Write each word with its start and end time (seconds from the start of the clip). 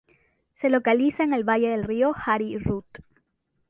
Se 0.55 0.71
localiza 0.71 1.21
en 1.21 1.31
el 1.31 1.43
valle 1.47 1.69
del 1.69 1.83
río 1.83 2.15
Hari 2.15 2.57
Rud. 2.57 2.85